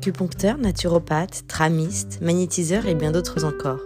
Acupuncteur, 0.00 0.56
naturopathe, 0.56 1.46
tramiste, 1.46 2.22
magnétiseur 2.22 2.86
et 2.86 2.94
bien 2.94 3.12
d'autres 3.12 3.44
encore. 3.44 3.80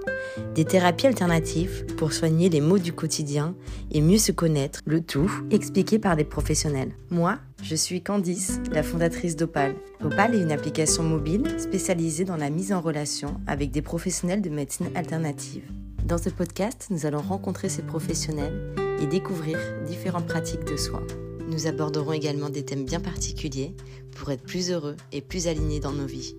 Des 0.55 0.65
thérapies 0.65 1.09
alternatives 1.09 1.85
pour 1.97 2.13
soigner 2.13 2.49
les 2.49 2.61
maux 2.61 2.79
du 2.79 2.93
quotidien 2.93 3.57
et 3.91 4.01
mieux 4.01 4.19
se 4.19 4.31
connaître, 4.31 4.79
le 4.87 5.01
tout 5.01 5.29
expliqué 5.51 5.99
par 5.99 6.15
des 6.15 6.23
professionnels. 6.23 6.93
Moi, 7.11 7.41
je 7.65 7.75
suis 7.75 8.01
Candice, 8.01 8.61
la 8.71 8.85
fondatrice 8.85 9.35
d'Opal. 9.35 9.75
Opal 10.05 10.37
est 10.37 10.43
une 10.43 10.53
application 10.53 11.03
mobile 11.03 11.59
spécialisée 11.59 12.25
dans 12.25 12.37
la 12.37 12.49
mise 12.49 12.73
en 12.73 12.81
relation 12.81 13.41
avec 13.49 13.73
des 13.73 13.83
professionnels 13.83 14.41
de 14.41 14.51
médecine 14.51 14.91
alternative. 14.95 15.65
Dans 16.05 16.19
ce 16.19 16.31
podcast, 16.31 16.87
nous 16.91 17.07
allons 17.07 17.23
rencontrer 17.23 17.69
ces 17.69 17.83
professionnels 17.83 18.73
et 19.03 19.09
découvrir 19.09 19.59
différentes 19.85 20.29
pratiques 20.29 20.65
de 20.65 20.77
soins. 20.77 21.03
Nous 21.55 21.69
aborderons 21.69 22.13
également 22.13 22.51
des 22.51 22.65
thèmes 22.65 22.85
bien 22.85 22.99
particuliers 22.99 23.75
pour 24.17 24.33
être 24.33 24.43
plus 24.43 24.73
heureux 24.73 24.97
et 25.13 25.21
plus 25.21 25.47
alignés 25.47 25.79
dans 25.79 25.93
nos 25.93 26.05
vies. 26.05 26.35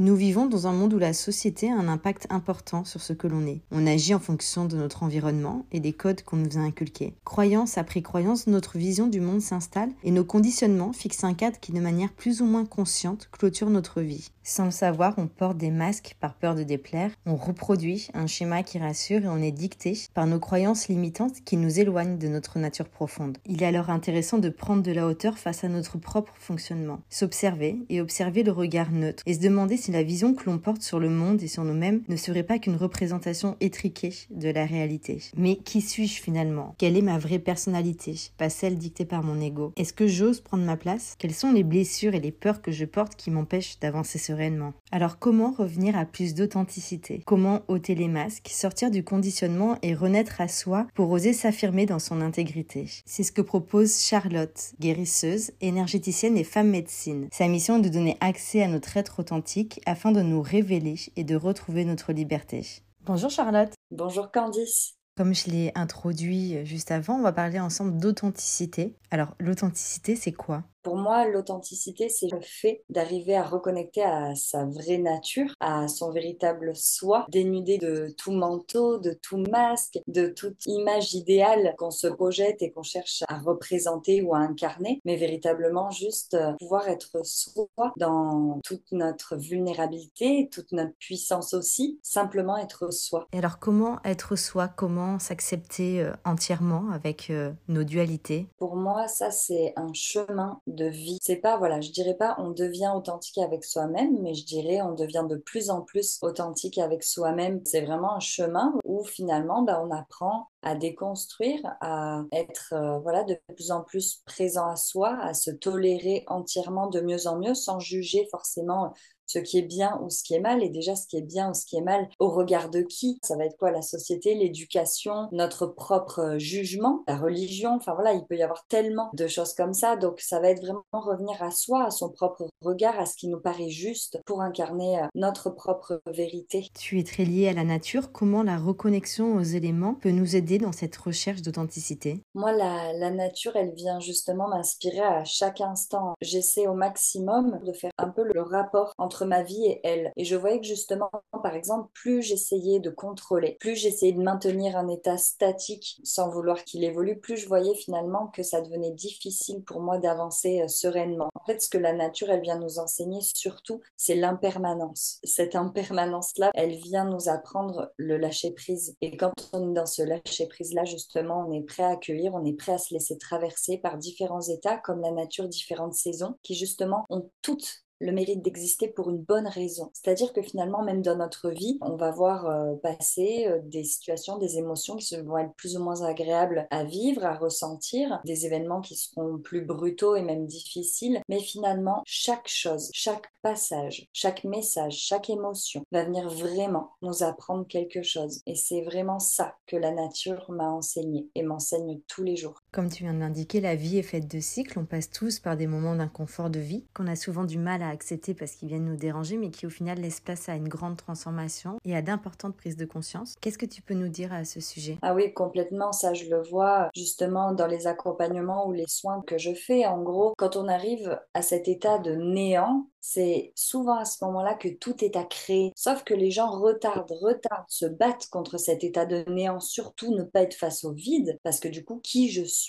Nous 0.00 0.16
vivons 0.16 0.46
dans 0.46 0.66
un 0.66 0.72
monde 0.72 0.94
où 0.94 0.98
la 0.98 1.12
société 1.12 1.70
a 1.70 1.76
un 1.76 1.86
impact 1.86 2.26
important 2.30 2.86
sur 2.86 3.02
ce 3.02 3.12
que 3.12 3.26
l'on 3.26 3.46
est. 3.46 3.60
On 3.70 3.86
agit 3.86 4.14
en 4.14 4.18
fonction 4.18 4.64
de 4.64 4.74
notre 4.74 5.02
environnement 5.02 5.66
et 5.72 5.80
des 5.80 5.92
codes 5.92 6.22
qu'on 6.22 6.38
nous 6.38 6.56
a 6.56 6.62
inculqués. 6.62 7.12
Croyance 7.26 7.76
après 7.76 8.00
croyance, 8.00 8.46
notre 8.46 8.78
vision 8.78 9.08
du 9.08 9.20
monde 9.20 9.42
s'installe 9.42 9.90
et 10.02 10.10
nos 10.10 10.24
conditionnements 10.24 10.94
fixent 10.94 11.24
un 11.24 11.34
cadre 11.34 11.60
qui, 11.60 11.72
de 11.72 11.80
manière 11.80 12.14
plus 12.14 12.40
ou 12.40 12.46
moins 12.46 12.64
consciente, 12.64 13.28
clôture 13.30 13.68
notre 13.68 14.00
vie. 14.00 14.30
Sans 14.42 14.64
le 14.64 14.70
savoir, 14.70 15.14
on 15.18 15.26
porte 15.26 15.58
des 15.58 15.70
masques 15.70 16.16
par 16.18 16.32
peur 16.32 16.54
de 16.54 16.62
déplaire, 16.62 17.10
on 17.26 17.36
reproduit 17.36 18.08
un 18.14 18.26
schéma 18.26 18.62
qui 18.62 18.78
rassure 18.78 19.24
et 19.24 19.28
on 19.28 19.42
est 19.42 19.52
dicté 19.52 19.98
par 20.14 20.26
nos 20.26 20.40
croyances 20.40 20.88
limitantes 20.88 21.44
qui 21.44 21.58
nous 21.58 21.78
éloignent 21.78 22.16
de 22.16 22.28
notre 22.28 22.58
nature 22.58 22.88
profonde. 22.88 23.36
Il 23.44 23.62
est 23.62 23.66
alors 23.66 23.90
intéressant 23.90 24.38
de 24.38 24.48
prendre 24.48 24.82
de 24.82 24.92
la 24.92 25.06
hauteur 25.06 25.36
face 25.36 25.62
à 25.62 25.68
notre 25.68 25.98
propre 25.98 26.32
fonctionnement, 26.38 27.00
s'observer 27.10 27.76
et 27.90 28.00
observer 28.00 28.42
le 28.42 28.52
regard 28.52 28.92
neutre 28.92 29.22
et 29.26 29.34
se 29.34 29.40
demander 29.40 29.76
si 29.76 29.89
la 29.92 30.02
vision 30.02 30.34
que 30.34 30.48
l'on 30.48 30.58
porte 30.58 30.82
sur 30.82 31.00
le 31.00 31.10
monde 31.10 31.42
et 31.42 31.48
sur 31.48 31.64
nous-mêmes 31.64 32.02
ne 32.08 32.16
serait 32.16 32.42
pas 32.42 32.58
qu'une 32.58 32.76
représentation 32.76 33.56
étriquée 33.60 34.12
de 34.30 34.48
la 34.48 34.66
réalité. 34.66 35.22
Mais 35.36 35.56
qui 35.56 35.80
suis-je 35.80 36.20
finalement? 36.20 36.74
Quelle 36.78 36.96
est 36.96 37.02
ma 37.02 37.18
vraie 37.18 37.38
personnalité? 37.38 38.14
Pas 38.38 38.50
celle 38.50 38.78
dictée 38.78 39.04
par 39.04 39.22
mon 39.22 39.40
ego. 39.40 39.72
Est-ce 39.76 39.92
que 39.92 40.06
j'ose 40.06 40.40
prendre 40.40 40.64
ma 40.64 40.76
place? 40.76 41.14
Quelles 41.18 41.34
sont 41.34 41.52
les 41.52 41.64
blessures 41.64 42.14
et 42.14 42.20
les 42.20 42.32
peurs 42.32 42.62
que 42.62 42.72
je 42.72 42.84
porte 42.84 43.16
qui 43.16 43.30
m'empêchent 43.30 43.78
d'avancer 43.80 44.18
sereinement? 44.18 44.72
Alors 44.92 45.18
comment 45.18 45.52
revenir 45.52 45.96
à 45.96 46.04
plus 46.04 46.34
d'authenticité? 46.34 47.22
Comment 47.26 47.62
ôter 47.68 47.94
les 47.94 48.08
masques, 48.08 48.48
sortir 48.50 48.90
du 48.90 49.04
conditionnement 49.04 49.78
et 49.82 49.94
renaître 49.94 50.40
à 50.40 50.48
soi 50.48 50.86
pour 50.94 51.10
oser 51.10 51.32
s'affirmer 51.32 51.86
dans 51.86 51.98
son 51.98 52.20
intégrité? 52.20 52.86
C'est 53.04 53.22
ce 53.22 53.32
que 53.32 53.42
propose 53.42 54.00
Charlotte, 54.00 54.72
guérisseuse, 54.80 55.52
énergéticienne 55.60 56.36
et 56.36 56.44
femme 56.44 56.70
médecine. 56.70 57.28
Sa 57.32 57.48
mission 57.48 57.78
est 57.78 57.82
de 57.82 57.88
donner 57.88 58.16
accès 58.20 58.62
à 58.62 58.68
notre 58.68 58.96
être 58.96 59.20
authentique 59.20 59.79
afin 59.86 60.12
de 60.12 60.22
nous 60.22 60.42
révéler 60.42 60.96
et 61.16 61.24
de 61.24 61.36
retrouver 61.36 61.84
notre 61.84 62.12
liberté. 62.12 62.66
Bonjour 63.02 63.30
Charlotte. 63.30 63.72
Bonjour 63.90 64.30
Candice. 64.30 64.94
Comme 65.16 65.34
je 65.34 65.50
l'ai 65.50 65.72
introduit 65.74 66.64
juste 66.64 66.90
avant, 66.90 67.16
on 67.16 67.22
va 67.22 67.32
parler 67.32 67.60
ensemble 67.60 67.98
d'authenticité. 67.98 68.96
Alors 69.10 69.34
l'authenticité, 69.38 70.16
c'est 70.16 70.32
quoi? 70.32 70.64
Pour 70.82 70.96
moi, 70.96 71.26
l'authenticité, 71.26 72.08
c'est 72.08 72.30
le 72.30 72.40
fait 72.40 72.82
d'arriver 72.88 73.36
à 73.36 73.42
reconnecter 73.42 74.02
à 74.02 74.34
sa 74.34 74.64
vraie 74.64 74.98
nature, 74.98 75.52
à 75.60 75.88
son 75.88 76.10
véritable 76.10 76.74
soi, 76.74 77.26
dénudé 77.28 77.78
de 77.78 78.14
tout 78.16 78.32
manteau, 78.32 78.98
de 78.98 79.12
tout 79.12 79.38
masque, 79.50 79.98
de 80.06 80.28
toute 80.28 80.66
image 80.66 81.14
idéale 81.14 81.74
qu'on 81.78 81.90
se 81.90 82.06
projette 82.06 82.62
et 82.62 82.70
qu'on 82.70 82.82
cherche 82.82 83.22
à 83.28 83.38
représenter 83.38 84.22
ou 84.22 84.34
à 84.34 84.38
incarner, 84.38 85.00
mais 85.04 85.16
véritablement 85.16 85.90
juste 85.90 86.34
euh, 86.34 86.52
pouvoir 86.58 86.88
être 86.88 87.24
soi 87.24 87.68
dans 87.96 88.60
toute 88.64 88.92
notre 88.92 89.36
vulnérabilité, 89.36 90.48
toute 90.52 90.72
notre 90.72 90.94
puissance 90.98 91.54
aussi, 91.54 91.98
simplement 92.02 92.56
être 92.56 92.92
soi. 92.92 93.26
Et 93.32 93.38
alors 93.38 93.58
comment 93.58 93.98
être 94.04 94.36
soi, 94.36 94.68
comment 94.68 95.18
s'accepter 95.18 96.00
euh, 96.00 96.12
entièrement 96.24 96.90
avec 96.92 97.30
euh, 97.30 97.52
nos 97.68 97.84
dualités? 97.84 98.48
Pour 98.58 98.76
moi, 98.76 99.08
ça 99.08 99.30
c'est 99.30 99.72
un 99.76 99.92
chemin 99.92 100.60
de 100.74 100.86
vie. 100.86 101.18
C'est 101.20 101.36
pas, 101.36 101.56
voilà, 101.56 101.80
je 101.80 101.90
dirais 101.90 102.14
pas 102.14 102.36
on 102.38 102.50
devient 102.50 102.92
authentique 102.94 103.38
avec 103.38 103.64
soi-même, 103.64 104.18
mais 104.20 104.34
je 104.34 104.44
dirais 104.44 104.80
on 104.82 104.92
devient 104.92 105.24
de 105.28 105.36
plus 105.36 105.70
en 105.70 105.82
plus 105.82 106.18
authentique 106.22 106.78
avec 106.78 107.02
soi-même. 107.02 107.60
C'est 107.64 107.82
vraiment 107.82 108.14
un 108.14 108.20
chemin 108.20 108.72
où 108.84 109.04
finalement, 109.04 109.62
bah, 109.62 109.82
on 109.84 109.90
apprend 109.90 110.48
à 110.62 110.74
déconstruire, 110.74 111.60
à 111.80 112.22
être 112.32 112.74
euh, 112.74 112.98
voilà 112.98 113.24
de 113.24 113.38
plus 113.54 113.70
en 113.70 113.82
plus 113.82 114.22
présent 114.26 114.66
à 114.66 114.76
soi, 114.76 115.18
à 115.22 115.34
se 115.34 115.50
tolérer 115.50 116.24
entièrement 116.26 116.88
de 116.88 117.00
mieux 117.00 117.26
en 117.26 117.38
mieux 117.38 117.54
sans 117.54 117.78
juger 117.78 118.28
forcément 118.30 118.92
ce 119.30 119.38
qui 119.38 119.58
est 119.58 119.62
bien 119.62 120.00
ou 120.02 120.10
ce 120.10 120.22
qui 120.24 120.34
est 120.34 120.40
mal. 120.40 120.62
Et 120.62 120.68
déjà, 120.68 120.96
ce 120.96 121.06
qui 121.06 121.16
est 121.16 121.22
bien 121.22 121.50
ou 121.50 121.54
ce 121.54 121.64
qui 121.64 121.76
est 121.76 121.82
mal, 121.82 122.08
au 122.18 122.30
regard 122.30 122.68
de 122.68 122.82
qui? 122.82 123.18
Ça 123.22 123.36
va 123.36 123.44
être 123.44 123.56
quoi 123.56 123.70
La 123.70 123.82
société, 123.82 124.34
l'éducation, 124.34 125.28
notre 125.32 125.66
propre 125.66 126.20
euh, 126.20 126.38
jugement, 126.38 127.04
la 127.06 127.16
religion? 127.16 127.76
Enfin 127.76 127.94
voilà, 127.94 128.12
il 128.12 128.24
peut 128.26 128.36
y 128.36 128.42
avoir 128.42 128.66
tellement 128.66 129.10
de 129.14 129.26
choses 129.26 129.54
comme 129.54 129.74
ça. 129.74 129.96
Donc 129.96 130.20
ça 130.20 130.40
va 130.40 130.50
être 130.50 130.60
vraiment 130.60 130.84
revenir 130.92 131.40
à 131.42 131.50
soi, 131.50 131.84
à 131.84 131.90
son 131.90 132.10
propre 132.10 132.48
regard, 132.62 132.98
à 132.98 133.06
ce 133.06 133.16
qui 133.16 133.28
nous 133.28 133.40
paraît 133.40 133.70
juste 133.70 134.20
pour 134.26 134.42
incarner 134.42 134.98
euh, 134.98 135.06
notre 135.14 135.50
propre 135.50 136.00
vérité. 136.06 136.66
Tu 136.78 136.98
es 136.98 137.04
très 137.04 137.24
lié 137.24 137.48
à 137.48 137.52
la 137.52 137.64
nature. 137.64 138.10
Comment 138.12 138.42
la 138.42 138.58
reconnexion 138.58 139.36
aux 139.36 139.42
éléments 139.42 139.94
peut 139.94 140.10
nous 140.10 140.34
aider 140.34 140.58
dans 140.58 140.72
cette 140.72 140.96
recherche 140.96 141.42
d'authenticité? 141.42 142.24
Moi, 142.34 142.52
la, 142.52 142.92
la 142.94 143.10
nature, 143.10 143.54
elle 143.54 143.74
vient 143.74 144.00
justement 144.00 144.48
m'inspirer 144.48 145.00
à 145.00 145.24
chaque 145.24 145.60
instant. 145.60 146.14
J'essaie 146.20 146.66
au 146.66 146.74
maximum 146.74 147.60
de 147.64 147.72
faire 147.72 147.92
un 147.98 148.08
peu 148.08 148.24
le 148.24 148.42
rapport 148.42 148.92
entre 148.98 149.19
ma 149.24 149.42
vie 149.42 149.66
et 149.66 149.80
elle. 149.84 150.12
Et 150.16 150.24
je 150.24 150.36
voyais 150.36 150.60
que 150.60 150.66
justement, 150.66 151.10
par 151.42 151.54
exemple, 151.54 151.90
plus 151.94 152.22
j'essayais 152.22 152.80
de 152.80 152.90
contrôler, 152.90 153.56
plus 153.60 153.76
j'essayais 153.76 154.12
de 154.12 154.22
maintenir 154.22 154.76
un 154.76 154.88
état 154.88 155.16
statique 155.16 156.00
sans 156.04 156.28
vouloir 156.28 156.64
qu'il 156.64 156.84
évolue, 156.84 157.18
plus 157.18 157.36
je 157.36 157.48
voyais 157.48 157.74
finalement 157.74 158.28
que 158.28 158.42
ça 158.42 158.60
devenait 158.60 158.92
difficile 158.92 159.62
pour 159.62 159.80
moi 159.80 159.98
d'avancer 159.98 160.62
euh, 160.62 160.68
sereinement. 160.68 161.28
En 161.34 161.44
fait, 161.44 161.60
ce 161.60 161.68
que 161.68 161.78
la 161.78 161.92
nature, 161.92 162.30
elle 162.30 162.42
vient 162.42 162.58
nous 162.58 162.78
enseigner 162.78 163.20
surtout, 163.20 163.80
c'est 163.96 164.14
l'impermanence. 164.14 165.20
Cette 165.24 165.54
impermanence-là, 165.54 166.50
elle 166.54 166.74
vient 166.74 167.04
nous 167.04 167.28
apprendre 167.28 167.92
le 167.96 168.16
lâcher-prise. 168.16 168.96
Et 169.00 169.16
quand 169.16 169.32
on 169.52 169.70
est 169.70 169.74
dans 169.74 169.86
ce 169.86 170.02
lâcher-prise-là, 170.02 170.84
justement, 170.84 171.46
on 171.46 171.52
est 171.52 171.62
prêt 171.62 171.82
à 171.82 171.90
accueillir, 171.90 172.34
on 172.34 172.44
est 172.44 172.56
prêt 172.56 172.72
à 172.72 172.78
se 172.78 172.94
laisser 172.94 173.18
traverser 173.18 173.78
par 173.78 173.98
différents 173.98 174.40
états, 174.40 174.78
comme 174.78 175.00
la 175.00 175.12
nature, 175.12 175.48
différentes 175.48 175.94
saisons, 175.94 176.36
qui 176.42 176.54
justement 176.54 177.04
ont 177.08 177.30
toutes 177.42 177.84
le 178.00 178.12
mérite 178.12 178.42
d'exister 178.42 178.88
pour 178.88 179.10
une 179.10 179.22
bonne 179.22 179.46
raison. 179.46 179.90
C'est-à-dire 179.92 180.32
que 180.32 180.42
finalement, 180.42 180.82
même 180.82 181.02
dans 181.02 181.16
notre 181.16 181.50
vie, 181.50 181.78
on 181.82 181.96
va 181.96 182.10
voir 182.10 182.46
euh, 182.46 182.74
passer 182.82 183.46
euh, 183.46 183.60
des 183.62 183.84
situations, 183.84 184.38
des 184.38 184.58
émotions 184.58 184.96
qui 184.96 185.16
vont 185.16 185.38
être 185.38 185.54
plus 185.54 185.76
ou 185.76 185.82
moins 185.82 186.02
agréables 186.02 186.66
à 186.70 186.84
vivre, 186.84 187.24
à 187.24 187.34
ressentir, 187.34 188.20
des 188.24 188.46
événements 188.46 188.80
qui 188.80 188.96
seront 188.96 189.38
plus 189.38 189.62
brutaux 189.62 190.16
et 190.16 190.22
même 190.22 190.46
difficiles. 190.46 191.20
Mais 191.28 191.40
finalement, 191.40 192.02
chaque 192.06 192.48
chose, 192.48 192.90
chaque 192.92 193.30
passage, 193.42 194.08
chaque 194.12 194.44
message, 194.44 194.96
chaque 194.96 195.30
émotion 195.30 195.82
va 195.92 196.04
venir 196.04 196.28
vraiment 196.28 196.90
nous 197.02 197.22
apprendre 197.22 197.66
quelque 197.66 198.02
chose. 198.02 198.40
Et 198.46 198.54
c'est 198.54 198.82
vraiment 198.82 199.18
ça 199.18 199.54
que 199.66 199.76
la 199.76 199.92
nature 199.92 200.50
m'a 200.50 200.70
enseigné 200.70 201.28
et 201.34 201.42
m'enseigne 201.42 202.00
tous 202.08 202.22
les 202.22 202.36
jours. 202.36 202.59
Comme 202.72 202.88
tu 202.88 203.02
viens 203.02 203.14
de 203.14 203.18
l'indiquer, 203.18 203.60
la 203.60 203.74
vie 203.74 203.98
est 203.98 204.02
faite 204.02 204.30
de 204.30 204.38
cycles. 204.38 204.78
On 204.78 204.84
passe 204.84 205.10
tous 205.10 205.40
par 205.40 205.56
des 205.56 205.66
moments 205.66 205.96
d'inconfort 205.96 206.50
de 206.50 206.60
vie 206.60 206.84
qu'on 206.94 207.08
a 207.08 207.16
souvent 207.16 207.42
du 207.42 207.58
mal 207.58 207.82
à 207.82 207.88
accepter 207.88 208.32
parce 208.32 208.52
qu'ils 208.52 208.68
viennent 208.68 208.84
nous 208.84 208.96
déranger, 208.96 209.36
mais 209.38 209.50
qui 209.50 209.66
au 209.66 209.70
final 209.70 209.98
laissent 209.98 210.20
place 210.20 210.48
à 210.48 210.54
une 210.54 210.68
grande 210.68 210.96
transformation 210.96 211.78
et 211.84 211.96
à 211.96 212.02
d'importantes 212.02 212.56
prises 212.56 212.76
de 212.76 212.84
conscience. 212.84 213.34
Qu'est-ce 213.40 213.58
que 213.58 213.66
tu 213.66 213.82
peux 213.82 213.94
nous 213.94 214.08
dire 214.08 214.32
à 214.32 214.44
ce 214.44 214.60
sujet? 214.60 214.98
Ah 215.02 215.14
oui, 215.14 215.34
complètement. 215.34 215.90
Ça, 215.90 216.14
je 216.14 216.26
le 216.26 216.42
vois 216.42 216.90
justement 216.94 217.52
dans 217.52 217.66
les 217.66 217.88
accompagnements 217.88 218.68
ou 218.68 218.72
les 218.72 218.86
soins 218.86 219.20
que 219.26 219.36
je 219.36 219.52
fais. 219.52 219.84
En 219.86 220.00
gros, 220.02 220.34
quand 220.38 220.54
on 220.54 220.68
arrive 220.68 221.18
à 221.34 221.42
cet 221.42 221.66
état 221.66 221.98
de 221.98 222.14
néant, 222.14 222.86
c'est 223.00 223.52
souvent 223.56 223.98
à 223.98 224.04
ce 224.04 224.22
moment-là 224.24 224.54
que 224.54 224.68
tout 224.68 225.04
est 225.04 225.16
à 225.16 225.24
créer. 225.24 225.72
Sauf 225.74 226.04
que 226.04 226.14
les 226.14 226.30
gens 226.30 226.50
retardent, 226.50 227.10
retardent, 227.20 227.64
se 227.66 227.86
battent 227.86 228.28
contre 228.30 228.58
cet 228.58 228.84
état 228.84 229.06
de 229.06 229.24
néant, 229.28 229.58
surtout 229.58 230.14
ne 230.14 230.22
pas 230.22 230.42
être 230.42 230.54
face 230.54 230.84
au 230.84 230.92
vide, 230.92 231.38
parce 231.42 231.60
que 231.60 231.68
du 231.68 231.84
coup, 231.84 232.00
qui 232.04 232.30
je 232.30 232.44
suis 232.44 232.59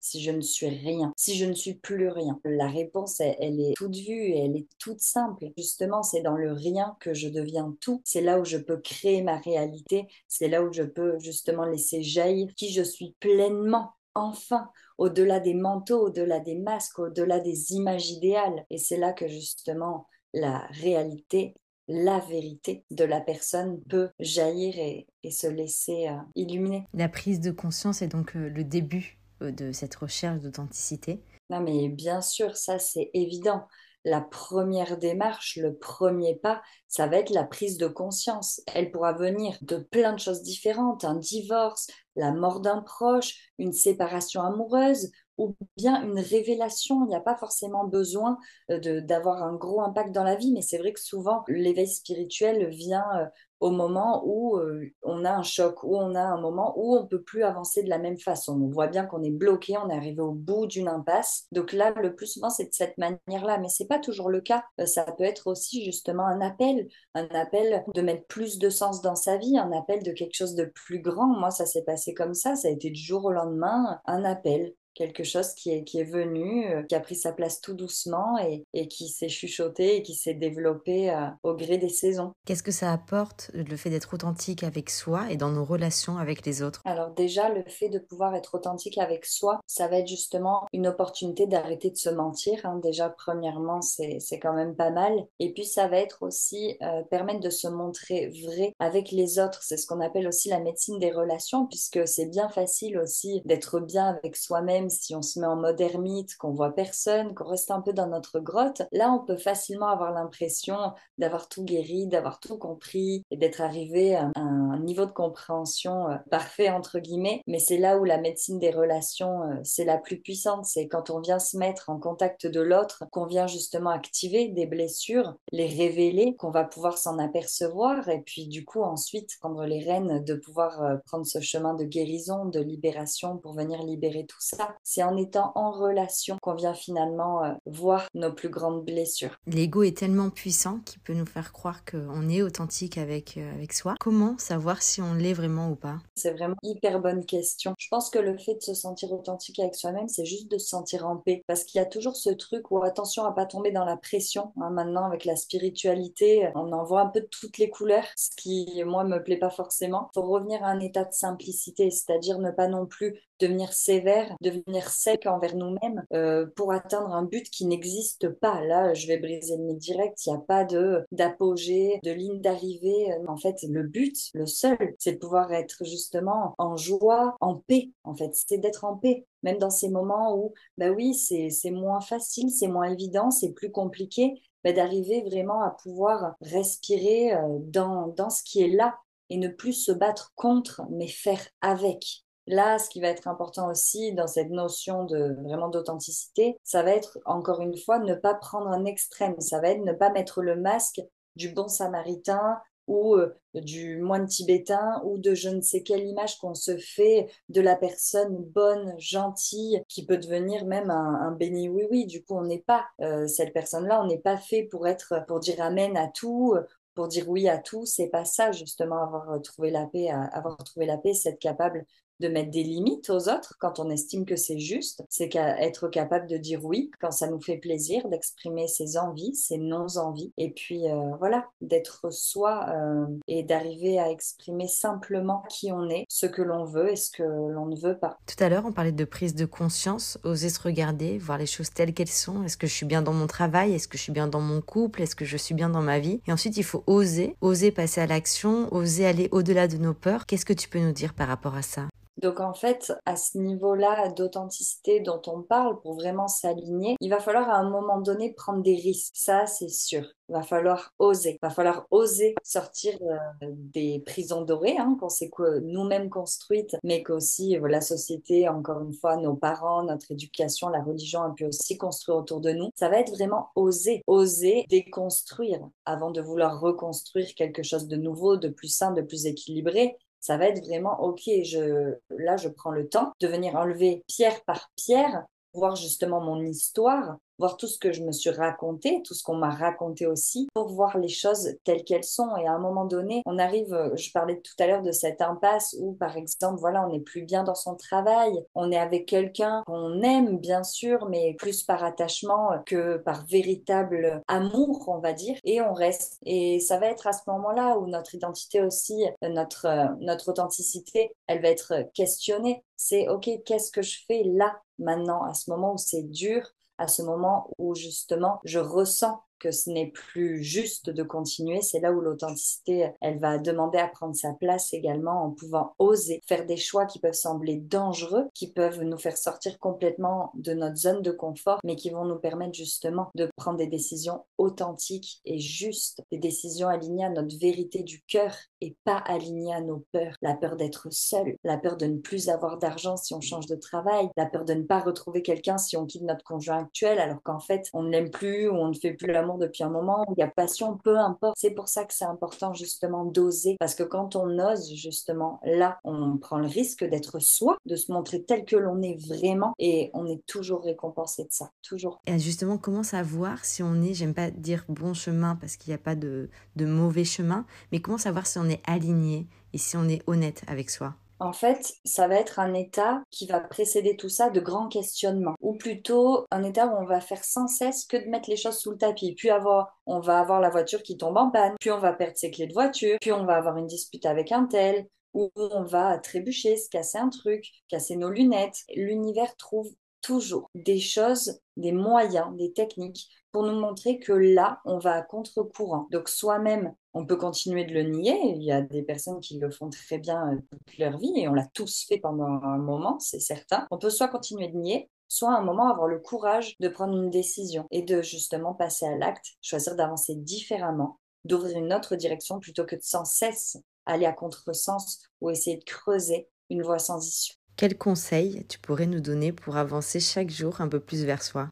si 0.00 0.22
je 0.22 0.30
ne 0.30 0.40
suis 0.40 0.68
rien, 0.68 1.12
si 1.16 1.36
je 1.36 1.44
ne 1.44 1.52
suis 1.52 1.74
plus 1.74 2.08
rien 2.08 2.40
La 2.44 2.68
réponse, 2.68 3.20
elle, 3.20 3.60
est 3.60 3.74
toute 3.76 3.96
vue 3.96 4.30
et 4.32 4.44
elle 4.44 4.56
est 4.56 4.68
toute 4.78 5.00
simple. 5.00 5.50
Justement, 5.56 6.02
c'est 6.02 6.22
dans 6.22 6.36
le 6.36 6.52
rien 6.52 6.96
que 7.00 7.14
je 7.14 7.28
deviens 7.28 7.76
tout. 7.80 8.00
C'est 8.04 8.22
là 8.22 8.40
où 8.40 8.44
je 8.44 8.56
peux 8.56 8.78
créer 8.78 9.22
ma 9.22 9.36
réalité. 9.36 10.08
C'est 10.26 10.48
là 10.48 10.62
où 10.62 10.72
je 10.72 10.82
peux 10.82 11.18
justement 11.18 11.64
laisser 11.64 12.02
jaillir 12.02 12.54
qui 12.54 12.72
je 12.72 12.82
suis 12.82 13.14
pleinement. 13.20 13.92
Enfin, 14.14 14.68
au-delà 14.98 15.38
des 15.38 15.54
manteaux, 15.54 16.06
au-delà 16.06 16.40
des 16.40 16.56
masques, 16.56 16.98
au-delà 16.98 17.38
des 17.38 17.72
images 17.72 18.10
idéales. 18.10 18.64
Et 18.70 18.78
c'est 18.78 18.96
là 18.96 19.12
que 19.12 19.28
justement 19.28 20.06
la 20.32 20.66
réalité 20.70 21.54
la 21.92 22.20
vérité 22.20 22.84
de 22.92 23.02
la 23.02 23.20
personne 23.20 23.82
peut 23.88 24.10
jaillir 24.20 24.76
et, 24.78 25.06
se 25.30 25.48
laisser 25.48 26.06
euh, 26.08 26.16
illuminer. 26.36 26.86
La 26.94 27.08
prise 27.08 27.40
de 27.40 27.50
conscience 27.50 28.00
est 28.00 28.08
donc 28.08 28.36
euh, 28.36 28.48
le 28.48 28.62
début 28.62 29.19
de 29.40 29.72
cette 29.72 29.94
recherche 29.96 30.40
d'authenticité. 30.40 31.22
Non, 31.50 31.60
mais 31.60 31.88
bien 31.88 32.20
sûr, 32.20 32.56
ça 32.56 32.78
c'est 32.78 33.10
évident 33.14 33.66
la 34.04 34.20
première 34.20 34.96
démarche, 34.96 35.56
le 35.56 35.76
premier 35.76 36.36
pas, 36.36 36.62
ça 36.88 37.06
va 37.06 37.18
être 37.18 37.30
la 37.30 37.44
prise 37.44 37.76
de 37.76 37.86
conscience. 37.86 38.62
Elle 38.74 38.90
pourra 38.90 39.12
venir 39.12 39.58
de 39.62 39.76
plein 39.76 40.14
de 40.14 40.18
choses 40.18 40.42
différentes, 40.42 41.04
un 41.04 41.16
divorce, 41.16 41.86
la 42.16 42.32
mort 42.32 42.60
d'un 42.60 42.80
proche, 42.80 43.34
une 43.58 43.72
séparation 43.72 44.42
amoureuse 44.42 45.10
ou 45.40 45.56
bien 45.76 46.02
une 46.02 46.20
révélation. 46.20 47.04
Il 47.04 47.08
n'y 47.08 47.16
a 47.16 47.20
pas 47.20 47.36
forcément 47.36 47.84
besoin 47.84 48.38
euh, 48.70 49.00
d'avoir 49.00 49.42
un 49.42 49.54
gros 49.54 49.80
impact 49.80 50.12
dans 50.12 50.24
la 50.24 50.36
vie, 50.36 50.52
mais 50.52 50.62
c'est 50.62 50.78
vrai 50.78 50.92
que 50.92 51.00
souvent 51.00 51.42
l'éveil 51.48 51.88
spirituel 51.88 52.68
vient 52.68 53.06
euh, 53.16 53.26
au 53.60 53.70
moment 53.70 54.22
où 54.26 54.56
euh, 54.58 54.84
on 55.02 55.24
a 55.24 55.32
un 55.32 55.42
choc, 55.42 55.82
où 55.82 55.96
on 55.96 56.14
a 56.14 56.22
un 56.22 56.40
moment 56.40 56.74
où 56.76 56.96
on 56.96 57.06
peut 57.06 57.22
plus 57.22 57.42
avancer 57.42 57.82
de 57.82 57.88
la 57.88 57.98
même 57.98 58.18
façon. 58.18 58.60
On 58.60 58.68
voit 58.68 58.86
bien 58.86 59.06
qu'on 59.06 59.22
est 59.22 59.30
bloqué, 59.30 59.76
on 59.78 59.88
est 59.88 59.96
arrivé 59.96 60.20
au 60.20 60.32
bout 60.32 60.66
d'une 60.66 60.88
impasse. 60.88 61.46
Donc 61.52 61.72
là, 61.72 61.92
le 61.96 62.14
plus 62.14 62.26
souvent, 62.26 62.50
c'est 62.50 62.64
de 62.64 62.74
cette 62.74 62.96
manière-là, 62.98 63.58
mais 63.58 63.68
c'est 63.68 63.86
pas 63.86 63.98
toujours 63.98 64.28
le 64.28 64.40
cas. 64.40 64.64
Ça 64.86 65.04
peut 65.04 65.24
être 65.24 65.46
aussi 65.46 65.84
justement 65.84 66.26
un 66.26 66.40
appel, 66.40 66.88
un 67.14 67.28
appel 67.28 67.84
de 67.94 68.02
mettre 68.02 68.26
plus 68.26 68.58
de 68.58 68.70
sens 68.70 69.02
dans 69.02 69.16
sa 69.16 69.36
vie, 69.36 69.58
un 69.58 69.72
appel 69.72 70.02
de 70.02 70.12
quelque 70.12 70.34
chose 70.34 70.54
de 70.54 70.64
plus 70.64 71.00
grand. 71.00 71.26
Moi, 71.26 71.50
ça 71.50 71.66
s'est 71.66 71.84
passé 71.84 72.14
comme 72.14 72.34
ça, 72.34 72.56
ça 72.56 72.68
a 72.68 72.70
été 72.70 72.90
du 72.90 73.00
jour 73.00 73.26
au 73.26 73.32
lendemain, 73.32 74.00
un 74.06 74.24
appel 74.24 74.74
quelque 74.94 75.24
chose 75.24 75.54
qui 75.54 75.70
est, 75.70 75.84
qui 75.84 76.00
est 76.00 76.04
venu, 76.04 76.68
euh, 76.68 76.82
qui 76.82 76.94
a 76.94 77.00
pris 77.00 77.16
sa 77.16 77.32
place 77.32 77.60
tout 77.60 77.74
doucement 77.74 78.38
et, 78.38 78.64
et 78.72 78.88
qui 78.88 79.08
s'est 79.08 79.28
chuchoté 79.28 79.96
et 79.96 80.02
qui 80.02 80.14
s'est 80.14 80.34
développé 80.34 81.10
euh, 81.10 81.26
au 81.42 81.54
gré 81.54 81.78
des 81.78 81.88
saisons. 81.88 82.32
Qu'est-ce 82.44 82.62
que 82.62 82.72
ça 82.72 82.92
apporte 82.92 83.50
le 83.54 83.76
fait 83.76 83.90
d'être 83.90 84.14
authentique 84.14 84.62
avec 84.62 84.90
soi 84.90 85.30
et 85.30 85.36
dans 85.36 85.50
nos 85.50 85.64
relations 85.64 86.18
avec 86.18 86.44
les 86.44 86.62
autres? 86.62 86.80
Alors 86.84 87.10
déjà, 87.10 87.48
le 87.48 87.64
fait 87.66 87.88
de 87.88 87.98
pouvoir 87.98 88.34
être 88.34 88.54
authentique 88.54 88.98
avec 88.98 89.24
soi, 89.24 89.60
ça 89.66 89.88
va 89.88 89.98
être 89.98 90.08
justement 90.08 90.66
une 90.72 90.86
opportunité 90.86 91.46
d'arrêter 91.46 91.90
de 91.90 91.96
se 91.96 92.10
mentir. 92.10 92.60
Hein. 92.64 92.80
Déjà, 92.82 93.08
premièrement, 93.08 93.80
c'est 93.82 94.20
quand 94.40 94.52
même 94.52 94.74
pas 94.74 94.90
mal. 94.90 95.12
Et 95.38 95.52
puis, 95.52 95.64
ça 95.64 95.88
va 95.88 95.98
être 95.98 96.22
aussi 96.22 96.76
euh, 96.82 97.02
permettre 97.10 97.40
de 97.40 97.50
se 97.50 97.68
montrer 97.68 98.28
vrai 98.28 98.74
avec 98.78 99.10
les 99.10 99.38
autres. 99.38 99.62
C'est 99.62 99.76
ce 99.76 99.86
qu'on 99.86 100.00
appelle 100.00 100.28
aussi 100.28 100.48
la 100.48 100.60
médecine 100.60 100.98
des 100.98 101.10
relations, 101.10 101.66
puisque 101.66 102.06
c'est 102.06 102.26
bien 102.26 102.48
facile 102.48 102.98
aussi 102.98 103.42
d'être 103.44 103.80
bien 103.80 104.06
avec 104.06 104.36
soi-même 104.36 104.79
si 104.88 105.14
on 105.14 105.22
se 105.22 105.38
met 105.38 105.46
en 105.46 105.56
mode 105.56 105.80
ermite, 105.80 106.36
qu'on 106.36 106.52
voit 106.52 106.74
personne, 106.74 107.34
qu'on 107.34 107.48
reste 107.48 107.70
un 107.70 107.80
peu 107.80 107.92
dans 107.92 108.06
notre 108.06 108.40
grotte, 108.40 108.82
là, 108.92 109.12
on 109.12 109.24
peut 109.24 109.36
facilement 109.36 109.88
avoir 109.88 110.12
l'impression 110.12 110.76
d'avoir 111.18 111.48
tout 111.48 111.64
guéri, 111.64 112.06
d'avoir 112.06 112.40
tout 112.40 112.56
compris 112.56 113.24
et 113.30 113.36
d'être 113.36 113.60
arrivé 113.60 114.14
à 114.14 114.30
un 114.36 114.78
niveau 114.80 115.06
de 115.06 115.12
compréhension 115.12 116.08
euh, 116.08 116.16
parfait, 116.30 116.70
entre 116.70 116.98
guillemets. 116.98 117.42
Mais 117.46 117.58
c'est 117.58 117.78
là 117.78 117.98
où 117.98 118.04
la 118.04 118.18
médecine 118.18 118.58
des 118.58 118.70
relations, 118.70 119.42
euh, 119.42 119.54
c'est 119.64 119.84
la 119.84 119.98
plus 119.98 120.20
puissante. 120.20 120.64
C'est 120.64 120.88
quand 120.88 121.10
on 121.10 121.20
vient 121.20 121.38
se 121.38 121.56
mettre 121.56 121.90
en 121.90 121.98
contact 121.98 122.46
de 122.46 122.60
l'autre, 122.60 123.04
qu'on 123.10 123.26
vient 123.26 123.46
justement 123.46 123.90
activer 123.90 124.48
des 124.48 124.66
blessures, 124.66 125.34
les 125.52 125.66
révéler, 125.66 126.36
qu'on 126.36 126.50
va 126.50 126.64
pouvoir 126.64 126.98
s'en 126.98 127.18
apercevoir 127.18 128.08
et 128.08 128.20
puis 128.20 128.46
du 128.46 128.64
coup 128.64 128.82
ensuite 128.82 129.36
prendre 129.40 129.64
les 129.64 129.84
rênes 129.84 130.22
de 130.24 130.34
pouvoir 130.34 130.82
euh, 130.82 130.96
prendre 131.06 131.26
ce 131.26 131.40
chemin 131.40 131.74
de 131.74 131.84
guérison, 131.84 132.44
de 132.46 132.60
libération 132.60 133.38
pour 133.38 133.54
venir 133.54 133.82
libérer 133.82 134.26
tout 134.26 134.40
ça 134.40 134.69
c'est 134.82 135.02
en 135.02 135.16
étant 135.16 135.52
en 135.54 135.70
relation 135.70 136.38
qu'on 136.40 136.54
vient 136.54 136.74
finalement 136.74 137.44
euh, 137.44 137.52
voir 137.66 138.06
nos 138.14 138.32
plus 138.32 138.48
grandes 138.48 138.84
blessures. 138.84 139.36
L'ego 139.46 139.82
est 139.82 139.96
tellement 139.96 140.30
puissant 140.30 140.80
qu'il 140.84 141.00
peut 141.00 141.14
nous 141.14 141.26
faire 141.26 141.52
croire 141.52 141.84
qu'on 141.84 142.28
est 142.28 142.42
authentique 142.42 142.98
avec, 142.98 143.36
euh, 143.36 143.54
avec 143.54 143.72
soi. 143.72 143.94
Comment 144.00 144.38
savoir 144.38 144.82
si 144.82 145.00
on 145.00 145.14
l'est 145.14 145.32
vraiment 145.32 145.70
ou 145.70 145.76
pas? 145.76 145.98
C'est 146.16 146.32
vraiment 146.32 146.56
hyper 146.62 147.00
bonne 147.00 147.24
question. 147.24 147.74
Je 147.78 147.88
pense 147.90 148.10
que 148.10 148.18
le 148.18 148.36
fait 148.38 148.54
de 148.54 148.62
se 148.62 148.74
sentir 148.74 149.12
authentique 149.12 149.58
avec 149.58 149.74
soi-même, 149.74 150.08
c'est 150.08 150.24
juste 150.24 150.50
de 150.50 150.58
se 150.58 150.68
sentir 150.68 151.06
en 151.06 151.16
paix. 151.16 151.42
Parce 151.46 151.64
qu'il 151.64 151.78
y 151.78 151.82
a 151.82 151.86
toujours 151.86 152.16
ce 152.16 152.30
truc 152.30 152.70
où 152.70 152.82
attention 152.82 153.24
à 153.24 153.32
pas 153.32 153.46
tomber 153.46 153.72
dans 153.72 153.84
la 153.84 153.96
pression. 153.96 154.52
Hein. 154.60 154.70
maintenant, 154.70 155.04
avec 155.04 155.24
la 155.24 155.36
spiritualité, 155.36 156.50
on 156.54 156.72
en 156.72 156.84
voit 156.84 157.02
un 157.02 157.06
peu 157.06 157.20
de 157.20 157.28
toutes 157.30 157.58
les 157.58 157.70
couleurs, 157.70 158.06
ce 158.16 158.30
qui, 158.36 158.82
moi, 158.84 159.04
me 159.04 159.22
plaît 159.22 159.38
pas 159.38 159.50
forcément. 159.50 160.10
Il 160.14 160.20
faut 160.20 160.26
revenir 160.26 160.62
à 160.62 160.68
un 160.68 160.80
état 160.80 161.04
de 161.04 161.12
simplicité, 161.12 161.90
c'est-à-dire 161.90 162.38
ne 162.38 162.50
pas 162.50 162.68
non 162.68 162.86
plus 162.86 163.20
devenir 163.40 163.72
sévère, 163.72 164.36
devenir 164.40 164.88
sec 164.88 165.26
envers 165.26 165.56
nous-mêmes 165.56 166.04
euh, 166.12 166.46
pour 166.56 166.72
atteindre 166.72 167.12
un 167.12 167.24
but 167.24 167.48
qui 167.50 167.66
n'existe 167.66 168.28
pas. 168.28 168.62
Là, 168.64 168.94
je 168.94 169.06
vais 169.06 169.18
briser 169.18 169.56
le 169.56 169.64
mythe 169.64 169.78
direct, 169.78 170.24
il 170.26 170.30
n'y 170.30 170.36
a 170.36 170.40
pas 170.40 170.64
de 170.64 171.04
d'apogée, 171.12 172.00
de 172.04 172.10
ligne 172.12 172.40
d'arrivée. 172.40 173.08
En 173.26 173.36
fait, 173.36 173.56
le 173.68 173.82
but, 173.82 174.16
le 174.34 174.46
seul, 174.46 174.78
c'est 174.98 175.12
de 175.12 175.18
pouvoir 175.18 175.52
être 175.52 175.84
justement 175.84 176.54
en 176.58 176.76
joie, 176.76 177.36
en 177.40 177.56
paix. 177.56 177.90
En 178.04 178.14
fait, 178.14 178.30
c'est 178.34 178.58
d'être 178.58 178.84
en 178.84 178.96
paix. 178.96 179.26
Même 179.42 179.58
dans 179.58 179.70
ces 179.70 179.88
moments 179.88 180.36
où, 180.36 180.52
bah 180.76 180.90
oui, 180.90 181.14
c'est 181.14 181.70
moins 181.70 182.00
facile, 182.00 182.50
c'est 182.50 182.68
moins 182.68 182.90
évident, 182.90 183.30
c'est 183.30 183.52
plus 183.52 183.70
compliqué, 183.70 184.34
bah 184.64 184.72
d'arriver 184.72 185.22
vraiment 185.22 185.62
à 185.62 185.70
pouvoir 185.70 186.34
respirer 186.42 187.32
euh, 187.32 187.58
dans, 187.60 188.08
dans 188.08 188.28
ce 188.28 188.42
qui 188.42 188.62
est 188.62 188.68
là 188.68 188.98
et 189.30 189.38
ne 189.38 189.48
plus 189.48 189.72
se 189.72 189.92
battre 189.92 190.32
contre, 190.34 190.82
mais 190.90 191.08
faire 191.08 191.40
avec. 191.62 192.24
Là, 192.50 192.80
ce 192.80 192.90
qui 192.90 193.00
va 193.00 193.06
être 193.06 193.28
important 193.28 193.70
aussi 193.70 194.12
dans 194.12 194.26
cette 194.26 194.50
notion 194.50 195.04
de 195.04 195.36
vraiment 195.44 195.68
d'authenticité, 195.68 196.58
ça 196.64 196.82
va 196.82 196.90
être 196.90 197.16
encore 197.24 197.60
une 197.60 197.78
fois 197.78 198.00
ne 198.00 198.14
pas 198.14 198.34
prendre 198.34 198.66
un 198.66 198.86
extrême. 198.86 199.40
Ça 199.40 199.60
va 199.60 199.68
être 199.68 199.84
ne 199.84 199.92
pas 199.92 200.10
mettre 200.10 200.42
le 200.42 200.56
masque 200.56 201.00
du 201.36 201.50
bon 201.50 201.68
samaritain 201.68 202.58
ou 202.88 203.14
euh, 203.14 203.32
du 203.54 203.98
moine 203.98 204.26
tibétain 204.26 205.00
ou 205.04 205.16
de 205.16 205.32
je 205.32 205.48
ne 205.48 205.60
sais 205.60 205.84
quelle 205.84 206.04
image 206.04 206.38
qu'on 206.38 206.54
se 206.54 206.76
fait 206.76 207.30
de 207.50 207.60
la 207.60 207.76
personne 207.76 208.36
bonne, 208.36 208.96
gentille, 208.98 209.84
qui 209.86 210.04
peut 210.04 210.18
devenir 210.18 210.66
même 210.66 210.90
un, 210.90 211.30
béni 211.30 211.68
oui 211.68 211.84
oui. 211.88 212.04
Du 212.06 212.24
coup, 212.24 212.34
on 212.34 212.42
n'est 212.42 212.64
pas 212.66 212.84
euh, 213.00 213.28
cette 213.28 213.52
personne-là, 213.52 214.02
on 214.02 214.08
n'est 214.08 214.18
pas 214.18 214.38
fait 214.38 214.64
pour 214.64 214.88
être 214.88 215.24
pour 215.28 215.38
dire 215.38 215.62
amen 215.62 215.96
à 215.96 216.08
tout, 216.08 216.56
pour 216.96 217.06
dire 217.06 217.28
oui 217.28 217.48
à 217.48 217.58
tout. 217.58 217.86
C'est 217.86 218.08
pas 218.08 218.24
ça 218.24 218.50
justement 218.50 219.00
avoir 219.04 219.40
trouvé 219.40 219.70
la 219.70 219.86
paix, 219.86 220.08
avoir 220.10 220.56
trouvé 220.56 220.84
la 220.86 220.98
paix, 220.98 221.14
c'est 221.14 221.28
être 221.28 221.38
capable 221.38 221.86
de 222.20 222.28
mettre 222.28 222.50
des 222.50 222.62
limites 222.62 223.10
aux 223.10 223.28
autres 223.28 223.56
quand 223.58 223.78
on 223.78 223.90
estime 223.90 224.24
que 224.24 224.36
c'est 224.36 224.58
juste. 224.58 225.02
C'est 225.08 225.34
être 225.34 225.88
capable 225.88 226.26
de 226.26 226.36
dire 226.36 226.64
oui 226.64 226.90
quand 227.00 227.10
ça 227.10 227.28
nous 227.28 227.40
fait 227.40 227.56
plaisir, 227.56 228.08
d'exprimer 228.08 228.68
ses 228.68 228.98
envies, 228.98 229.34
ses 229.34 229.58
non-envies. 229.58 230.32
Et 230.36 230.50
puis 230.50 230.88
euh, 230.88 231.16
voilà, 231.18 231.46
d'être 231.60 232.12
soi 232.12 232.66
euh, 232.68 233.06
et 233.26 233.42
d'arriver 233.42 233.98
à 233.98 234.10
exprimer 234.10 234.68
simplement 234.68 235.42
qui 235.48 235.72
on 235.72 235.88
est, 235.88 236.04
ce 236.08 236.26
que 236.26 236.42
l'on 236.42 236.64
veut 236.64 236.92
et 236.92 236.96
ce 236.96 237.10
que 237.10 237.22
l'on 237.22 237.66
ne 237.66 237.76
veut 237.76 237.98
pas. 237.98 238.18
Tout 238.26 238.42
à 238.42 238.48
l'heure, 238.48 238.64
on 238.66 238.72
parlait 238.72 238.92
de 238.92 239.04
prise 239.04 239.34
de 239.34 239.46
conscience, 239.46 240.18
oser 240.24 240.50
se 240.50 240.60
regarder, 240.60 241.18
voir 241.18 241.38
les 241.38 241.46
choses 241.46 241.70
telles 241.70 241.94
qu'elles 241.94 242.08
sont. 242.08 242.44
Est-ce 242.44 242.56
que 242.56 242.66
je 242.66 242.74
suis 242.74 242.86
bien 242.86 243.02
dans 243.02 243.12
mon 243.12 243.26
travail? 243.26 243.74
Est-ce 243.74 243.88
que 243.88 243.98
je 243.98 244.02
suis 244.02 244.12
bien 244.12 244.26
dans 244.26 244.40
mon 244.40 244.60
couple? 244.60 245.02
Est-ce 245.02 245.16
que 245.16 245.24
je 245.24 245.36
suis 245.36 245.54
bien 245.54 245.70
dans 245.70 245.82
ma 245.82 245.98
vie? 245.98 246.20
Et 246.26 246.32
ensuite, 246.32 246.56
il 246.56 246.64
faut 246.64 246.84
oser, 246.86 247.36
oser 247.40 247.70
passer 247.70 248.00
à 248.00 248.06
l'action, 248.06 248.72
oser 248.72 249.06
aller 249.06 249.28
au-delà 249.32 249.68
de 249.68 249.76
nos 249.76 249.94
peurs. 249.94 250.26
Qu'est-ce 250.26 250.44
que 250.44 250.52
tu 250.52 250.68
peux 250.68 250.80
nous 250.80 250.92
dire 250.92 251.14
par 251.14 251.28
rapport 251.28 251.54
à 251.54 251.62
ça? 251.62 251.88
Donc 252.20 252.40
en 252.40 252.54
fait, 252.54 252.92
à 253.06 253.16
ce 253.16 253.38
niveau-là 253.38 254.10
d'authenticité 254.10 255.00
dont 255.00 255.22
on 255.26 255.42
parle, 255.42 255.80
pour 255.80 255.94
vraiment 255.94 256.28
s'aligner, 256.28 256.96
il 257.00 257.10
va 257.10 257.20
falloir 257.20 257.48
à 257.48 257.56
un 257.56 257.68
moment 257.68 258.00
donné 258.00 258.32
prendre 258.32 258.62
des 258.62 258.76
risques. 258.76 259.12
Ça, 259.14 259.46
c'est 259.46 259.68
sûr. 259.68 260.06
Il 260.28 260.34
va 260.34 260.42
falloir 260.42 260.92
oser. 260.98 261.38
Il 261.42 261.46
va 261.46 261.50
falloir 261.50 261.86
oser 261.90 262.36
sortir 262.44 262.96
euh, 263.02 263.46
des 263.50 264.00
prisons 264.06 264.42
dorées 264.42 264.76
hein, 264.78 264.96
qu'on 265.00 265.08
s'est 265.08 265.30
nous-mêmes 265.62 266.08
construites, 266.08 266.76
mais 266.84 267.02
qu'aussi 267.02 267.56
euh, 267.56 267.68
la 267.68 267.80
société, 267.80 268.48
encore 268.48 268.80
une 268.80 268.92
fois, 268.92 269.16
nos 269.16 269.34
parents, 269.34 269.82
notre 269.82 270.12
éducation, 270.12 270.68
la 270.68 270.82
religion 270.82 271.22
a 271.22 271.30
pu 271.30 271.46
aussi 271.46 271.76
construire 271.78 272.18
autour 272.18 272.40
de 272.40 272.52
nous. 272.52 272.70
Ça 272.76 272.88
va 272.88 273.00
être 273.00 273.10
vraiment 273.10 273.48
oser. 273.56 274.02
Oser 274.06 274.64
déconstruire 274.68 275.60
avant 275.84 276.12
de 276.12 276.20
vouloir 276.20 276.60
reconstruire 276.60 277.34
quelque 277.34 277.62
chose 277.64 277.88
de 277.88 277.96
nouveau, 277.96 278.36
de 278.36 278.48
plus 278.48 278.68
sain, 278.68 278.92
de 278.92 279.02
plus 279.02 279.26
équilibré 279.26 279.96
ça 280.20 280.36
va 280.36 280.46
être 280.48 280.64
vraiment, 280.64 281.00
OK, 281.02 281.22
je, 281.26 281.94
là, 282.10 282.36
je 282.36 282.48
prends 282.48 282.70
le 282.70 282.88
temps 282.88 283.12
de 283.20 283.26
venir 283.26 283.56
enlever 283.56 284.04
pierre 284.06 284.44
par 284.44 284.70
pierre, 284.76 285.24
voir 285.54 285.76
justement 285.76 286.20
mon 286.20 286.40
histoire, 286.44 287.16
voir 287.40 287.56
tout 287.56 287.66
ce 287.66 287.78
que 287.78 287.92
je 287.92 288.02
me 288.02 288.12
suis 288.12 288.30
raconté, 288.30 289.02
tout 289.02 289.14
ce 289.14 289.24
qu'on 289.24 289.34
m'a 289.34 289.50
raconté 289.50 290.06
aussi, 290.06 290.46
pour 290.54 290.68
voir 290.68 290.98
les 290.98 291.08
choses 291.08 291.56
telles 291.64 291.84
qu'elles 291.84 292.04
sont. 292.04 292.36
Et 292.36 292.46
à 292.46 292.52
un 292.52 292.58
moment 292.58 292.84
donné, 292.84 293.22
on 293.26 293.38
arrive, 293.38 293.72
euh, 293.72 293.96
je 293.96 294.12
parlais 294.12 294.40
tout 294.40 294.52
à 294.62 294.66
l'heure 294.66 294.82
de 294.82 294.92
cette 294.92 295.22
impasse 295.22 295.74
où, 295.80 295.94
par 295.94 296.16
exemple, 296.16 296.60
voilà, 296.60 296.86
on 296.86 296.92
n'est 296.92 297.00
plus 297.00 297.22
bien 297.22 297.42
dans 297.42 297.54
son 297.54 297.74
travail, 297.74 298.32
on 298.54 298.70
est 298.70 298.78
avec 298.78 299.06
quelqu'un 299.06 299.62
qu'on 299.66 300.02
aime, 300.02 300.38
bien 300.38 300.62
sûr, 300.62 301.08
mais 301.08 301.34
plus 301.38 301.62
par 301.62 301.82
attachement 301.82 302.50
que 302.66 302.98
par 302.98 303.26
véritable 303.26 304.22
amour, 304.28 304.84
on 304.88 304.98
va 304.98 305.14
dire, 305.14 305.38
et 305.44 305.60
on 305.62 305.72
reste. 305.72 306.18
Et 306.26 306.60
ça 306.60 306.78
va 306.78 306.86
être 306.86 307.06
à 307.06 307.12
ce 307.12 307.22
moment-là 307.28 307.78
où 307.78 307.86
notre 307.86 308.14
identité 308.14 308.62
aussi, 308.62 309.04
notre, 309.22 309.66
euh, 309.66 309.86
notre 310.00 310.30
authenticité, 310.30 311.16
elle 311.26 311.40
va 311.40 311.48
être 311.48 311.90
questionnée. 311.94 312.62
C'est, 312.76 313.08
OK, 313.08 313.30
qu'est-ce 313.44 313.70
que 313.70 313.82
je 313.82 314.00
fais 314.06 314.22
là, 314.24 314.60
maintenant, 314.78 315.22
à 315.24 315.34
ce 315.34 315.50
moment 315.50 315.74
où 315.74 315.78
c'est 315.78 316.02
dur, 316.02 316.42
à 316.80 316.88
ce 316.88 317.02
moment 317.02 317.50
où 317.58 317.74
justement 317.74 318.40
je 318.44 318.58
ressens 318.58 319.22
que 319.40 319.50
ce 319.50 319.70
n'est 319.70 319.90
plus 319.90 320.42
juste 320.42 320.90
de 320.90 321.02
continuer, 321.02 321.62
c'est 321.62 321.80
là 321.80 321.92
où 321.92 322.00
l'authenticité, 322.00 322.90
elle 323.00 323.18
va 323.18 323.38
demander 323.38 323.78
à 323.78 323.88
prendre 323.88 324.14
sa 324.14 324.32
place 324.34 324.72
également 324.72 325.24
en 325.24 325.30
pouvant 325.30 325.74
oser 325.78 326.20
faire 326.26 326.46
des 326.46 326.56
choix 326.56 326.86
qui 326.86 327.00
peuvent 327.00 327.12
sembler 327.12 327.56
dangereux, 327.56 328.28
qui 328.34 328.52
peuvent 328.52 328.82
nous 328.82 328.98
faire 328.98 329.16
sortir 329.16 329.58
complètement 329.58 330.30
de 330.34 330.52
notre 330.52 330.76
zone 330.76 331.02
de 331.02 331.10
confort, 331.10 331.58
mais 331.64 331.76
qui 331.76 331.90
vont 331.90 332.04
nous 332.04 332.18
permettre 332.18 332.54
justement 332.54 333.10
de 333.14 333.28
prendre 333.36 333.58
des 333.58 333.66
décisions 333.66 334.24
authentiques 334.38 335.20
et 335.24 335.38
justes, 335.38 336.02
des 336.12 336.18
décisions 336.18 336.68
alignées 336.68 337.04
à 337.04 337.10
notre 337.10 337.36
vérité 337.38 337.82
du 337.82 338.02
cœur 338.02 338.34
et 338.60 338.76
pas 338.84 338.98
alignées 338.98 339.54
à 339.54 339.60
nos 339.60 339.84
peurs. 339.92 340.14
La 340.20 340.34
peur 340.34 340.56
d'être 340.56 340.88
seul, 340.90 341.36
la 341.44 341.56
peur 341.56 341.76
de 341.76 341.86
ne 341.86 341.98
plus 341.98 342.28
avoir 342.28 342.58
d'argent 342.58 342.96
si 342.96 343.14
on 343.14 343.20
change 343.20 343.46
de 343.46 343.56
travail, 343.56 344.08
la 344.16 344.26
peur 344.26 344.44
de 344.44 344.54
ne 344.54 344.62
pas 344.62 344.80
retrouver 344.80 345.22
quelqu'un 345.22 345.58
si 345.58 345.76
on 345.76 345.86
quitte 345.86 346.02
notre 346.02 346.24
conjoint 346.24 346.58
actuel 346.58 346.98
alors 346.98 347.22
qu'en 347.22 347.40
fait 347.40 347.68
on 347.72 347.82
ne 347.82 347.90
l'aime 347.90 348.10
plus 348.10 348.48
ou 348.48 348.54
on 348.54 348.68
ne 348.68 348.74
fait 348.74 348.92
plus 348.92 349.10
l'amour 349.10 349.29
depuis 349.38 349.64
un 349.64 349.70
moment, 349.70 350.04
il 350.16 350.20
y 350.20 350.22
a 350.22 350.28
passion, 350.28 350.76
peu 350.76 350.98
importe. 350.98 351.36
C'est 351.38 351.50
pour 351.50 351.68
ça 351.68 351.84
que 351.84 351.94
c'est 351.94 352.04
important 352.04 352.54
justement 352.54 353.04
d'oser 353.04 353.56
parce 353.58 353.74
que 353.74 353.82
quand 353.82 354.16
on 354.16 354.38
ose 354.38 354.72
justement 354.74 355.40
là, 355.44 355.78
on 355.84 356.16
prend 356.18 356.38
le 356.38 356.46
risque 356.46 356.84
d'être 356.84 357.18
soi, 357.18 357.56
de 357.66 357.76
se 357.76 357.92
montrer 357.92 358.22
tel 358.22 358.44
que 358.44 358.56
l'on 358.56 358.82
est 358.82 358.96
vraiment 359.08 359.54
et 359.58 359.90
on 359.94 360.06
est 360.06 360.24
toujours 360.26 360.62
récompensé 360.62 361.24
de 361.24 361.32
ça, 361.32 361.50
toujours. 361.62 362.00
Et 362.06 362.18
justement, 362.18 362.58
comment 362.58 362.82
savoir 362.82 363.44
si 363.44 363.62
on 363.62 363.82
est, 363.82 363.94
j'aime 363.94 364.14
pas 364.14 364.30
dire 364.30 364.64
bon 364.68 364.94
chemin 364.94 365.36
parce 365.36 365.56
qu'il 365.56 365.70
n'y 365.70 365.74
a 365.74 365.78
pas 365.82 365.94
de, 365.94 366.28
de 366.56 366.66
mauvais 366.66 367.04
chemin, 367.04 367.46
mais 367.72 367.80
comment 367.80 367.98
savoir 367.98 368.26
si 368.26 368.38
on 368.38 368.48
est 368.48 368.62
aligné 368.66 369.28
et 369.52 369.58
si 369.58 369.76
on 369.76 369.88
est 369.88 370.02
honnête 370.06 370.42
avec 370.46 370.70
soi? 370.70 370.94
En 371.20 371.32
fait, 371.32 371.74
ça 371.84 372.08
va 372.08 372.16
être 372.16 372.38
un 372.38 372.54
état 372.54 373.02
qui 373.10 373.26
va 373.26 373.40
précéder 373.40 373.96
tout 373.96 374.08
ça 374.08 374.30
de 374.30 374.40
grands 374.40 374.68
questionnements, 374.68 375.36
ou 375.40 375.54
plutôt 375.54 376.24
un 376.30 376.42
état 376.42 376.66
où 376.66 376.76
on 376.76 376.86
va 376.86 377.00
faire 377.00 377.24
sans 377.24 377.46
cesse 377.46 377.84
que 377.84 377.98
de 377.98 378.08
mettre 378.08 378.30
les 378.30 378.36
choses 378.36 378.58
sous 378.58 378.70
le 378.72 378.78
tapis. 378.78 379.14
Puis 379.14 379.30
avoir, 379.30 379.78
on 379.86 380.00
va 380.00 380.18
avoir 380.18 380.40
la 380.40 380.50
voiture 380.50 380.82
qui 380.82 380.96
tombe 380.96 381.18
en 381.18 381.30
panne, 381.30 381.54
puis 381.60 381.70
on 381.70 381.78
va 381.78 381.92
perdre 381.92 382.16
ses 382.16 382.30
clés 382.30 382.46
de 382.46 382.54
voiture, 382.54 382.96
puis 383.00 383.12
on 383.12 383.24
va 383.24 383.36
avoir 383.36 383.58
une 383.58 383.66
dispute 383.66 384.06
avec 384.06 384.32
un 384.32 384.46
tel, 384.46 384.86
ou 385.12 385.30
on 385.36 385.64
va 385.64 385.98
trébucher, 385.98 386.56
se 386.56 386.68
casser 386.68 386.98
un 386.98 387.08
truc, 387.08 387.44
casser 387.68 387.96
nos 387.96 388.10
lunettes. 388.10 388.64
L'univers 388.74 389.36
trouve 389.36 389.68
toujours 390.00 390.50
des 390.54 390.80
choses, 390.80 391.40
des 391.56 391.72
moyens, 391.72 392.36
des 392.36 392.52
techniques 392.52 393.08
pour 393.32 393.44
nous 393.44 393.58
montrer 393.58 393.98
que 393.98 394.12
là, 394.12 394.60
on 394.64 394.78
va 394.78 394.94
à 394.94 395.02
contre-courant. 395.02 395.86
Donc 395.90 396.08
soi-même, 396.08 396.74
on 396.94 397.06
peut 397.06 397.16
continuer 397.16 397.64
de 397.64 397.72
le 397.72 397.82
nier. 397.82 398.18
Il 398.36 398.42
y 398.42 398.52
a 398.52 398.60
des 398.60 398.82
personnes 398.82 399.20
qui 399.20 399.38
le 399.38 399.50
font 399.50 399.70
très 399.70 399.98
bien 399.98 400.32
euh, 400.32 400.38
toute 400.50 400.78
leur 400.78 400.98
vie 400.98 401.12
et 401.16 401.28
on 401.28 401.34
l'a 401.34 401.46
tous 401.54 401.84
fait 401.86 401.98
pendant 401.98 402.24
un 402.42 402.58
moment, 402.58 402.98
c'est 402.98 403.20
certain. 403.20 403.66
On 403.70 403.78
peut 403.78 403.90
soit 403.90 404.08
continuer 404.08 404.48
de 404.48 404.56
nier, 404.56 404.90
soit 405.08 405.34
un 405.34 405.42
moment 405.42 405.70
avoir 405.70 405.86
le 405.86 405.98
courage 405.98 406.56
de 406.60 406.68
prendre 406.68 406.96
une 406.96 407.10
décision 407.10 407.66
et 407.70 407.82
de 407.82 408.02
justement 408.02 408.54
passer 408.54 408.86
à 408.86 408.96
l'acte, 408.96 409.36
choisir 409.42 409.76
d'avancer 409.76 410.14
différemment, 410.16 410.98
d'ouvrir 411.24 411.58
une 411.58 411.72
autre 411.72 411.96
direction 411.96 412.40
plutôt 412.40 412.64
que 412.64 412.76
de 412.76 412.82
sans 412.82 413.04
cesse 413.04 413.58
aller 413.86 414.06
à 414.06 414.12
contresens 414.12 415.00
ou 415.20 415.30
essayer 415.30 415.56
de 415.56 415.64
creuser 415.64 416.28
une 416.48 416.62
voie 416.62 416.78
sans 416.78 417.06
issue. 417.06 417.39
Quels 417.60 417.76
conseils 417.76 418.46
tu 418.48 418.58
pourrais 418.58 418.86
nous 418.86 419.02
donner 419.02 419.32
pour 419.32 419.58
avancer 419.58 420.00
chaque 420.00 420.30
jour 420.30 420.62
un 420.62 420.68
peu 420.68 420.80
plus 420.80 421.04
vers 421.04 421.22
soi? 421.22 421.50